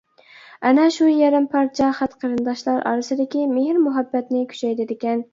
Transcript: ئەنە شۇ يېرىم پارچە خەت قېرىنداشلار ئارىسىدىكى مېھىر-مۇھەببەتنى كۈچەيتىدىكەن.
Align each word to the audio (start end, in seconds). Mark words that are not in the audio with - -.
ئەنە 0.67 0.83
شۇ 0.93 1.09
يېرىم 1.09 1.43
پارچە 1.51 1.89
خەت 1.97 2.15
قېرىنداشلار 2.23 2.79
ئارىسىدىكى 2.91 3.43
مېھىر-مۇھەببەتنى 3.51 4.41
كۈچەيتىدىكەن. 4.55 5.23